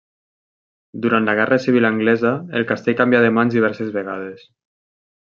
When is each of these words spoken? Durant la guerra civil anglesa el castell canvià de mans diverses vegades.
Durant 1.05 1.27
la 1.29 1.35
guerra 1.41 1.59
civil 1.67 1.87
anglesa 1.91 2.33
el 2.61 2.67
castell 2.73 2.99
canvià 3.05 3.23
de 3.27 3.33
mans 3.39 3.59
diverses 3.61 3.97
vegades. 4.01 4.53